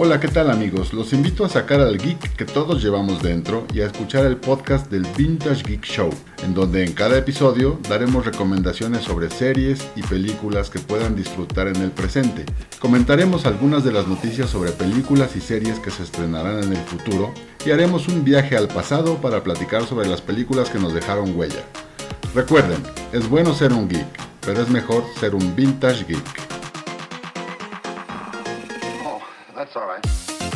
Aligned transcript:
Hola, 0.00 0.20
¿qué 0.20 0.28
tal 0.28 0.48
amigos? 0.48 0.92
Los 0.92 1.12
invito 1.12 1.44
a 1.44 1.48
sacar 1.48 1.80
al 1.80 1.98
geek 1.98 2.36
que 2.36 2.44
todos 2.44 2.80
llevamos 2.80 3.20
dentro 3.20 3.66
y 3.74 3.80
a 3.80 3.86
escuchar 3.86 4.26
el 4.26 4.36
podcast 4.36 4.88
del 4.92 5.04
Vintage 5.16 5.64
Geek 5.64 5.82
Show, 5.82 6.10
en 6.44 6.54
donde 6.54 6.84
en 6.84 6.92
cada 6.92 7.18
episodio 7.18 7.80
daremos 7.88 8.24
recomendaciones 8.24 9.02
sobre 9.02 9.28
series 9.28 9.84
y 9.96 10.02
películas 10.02 10.70
que 10.70 10.78
puedan 10.78 11.16
disfrutar 11.16 11.66
en 11.66 11.82
el 11.82 11.90
presente. 11.90 12.46
Comentaremos 12.78 13.44
algunas 13.44 13.82
de 13.82 13.90
las 13.90 14.06
noticias 14.06 14.48
sobre 14.50 14.70
películas 14.70 15.34
y 15.34 15.40
series 15.40 15.80
que 15.80 15.90
se 15.90 16.04
estrenarán 16.04 16.62
en 16.62 16.74
el 16.74 16.84
futuro 16.84 17.34
y 17.66 17.72
haremos 17.72 18.06
un 18.06 18.22
viaje 18.22 18.56
al 18.56 18.68
pasado 18.68 19.16
para 19.16 19.42
platicar 19.42 19.84
sobre 19.84 20.06
las 20.06 20.22
películas 20.22 20.70
que 20.70 20.78
nos 20.78 20.94
dejaron 20.94 21.36
huella. 21.36 21.64
Recuerden, 22.36 22.80
es 23.12 23.28
bueno 23.28 23.52
ser 23.52 23.72
un 23.72 23.88
geek, 23.88 24.06
pero 24.42 24.62
es 24.62 24.68
mejor 24.68 25.02
ser 25.18 25.34
un 25.34 25.56
vintage 25.56 26.04
geek. 26.04 26.47
That's 29.58 29.74
all 29.74 29.88
right. 29.88 30.47